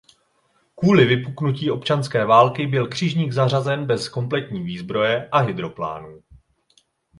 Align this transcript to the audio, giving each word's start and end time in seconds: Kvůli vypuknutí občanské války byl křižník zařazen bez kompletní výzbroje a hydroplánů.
Kvůli 0.75 1.05
vypuknutí 1.05 1.71
občanské 1.71 2.25
války 2.25 2.67
byl 2.67 2.87
křižník 2.87 3.31
zařazen 3.31 3.85
bez 3.85 4.09
kompletní 4.09 4.63
výzbroje 4.63 5.29
a 5.29 5.37
hydroplánů. 5.39 6.23